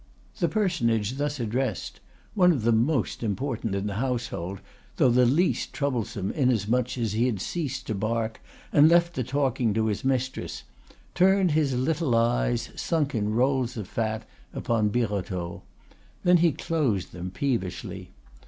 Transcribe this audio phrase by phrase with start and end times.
[0.39, 1.99] The personage thus addressed,
[2.33, 4.59] one of the most important in the household,
[4.95, 8.41] though the least troublesome inasmuch as he had ceased to bark
[8.73, 10.63] and left the talking to his mistress,
[11.13, 15.61] turned his little eyes, sunk in rolls of fat, upon Birotteau.
[16.23, 18.09] Then he closed them peevishly.